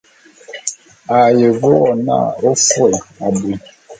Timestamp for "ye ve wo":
1.37-1.89